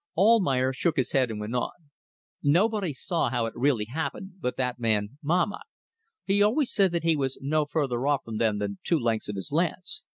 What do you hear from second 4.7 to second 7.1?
man Mahmat. He always said that